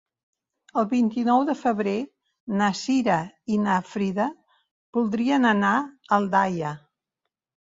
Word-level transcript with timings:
El 0.81 0.85
vint-i-nou 0.93 1.43
de 1.49 1.55
febrer 1.59 1.93
na 2.61 2.69
Cira 2.79 3.19
i 3.57 3.61
na 3.67 3.77
Frida 3.91 4.27
voldrien 4.99 5.47
anar 5.53 5.75
a 5.77 5.85
Aldaia. 6.19 6.75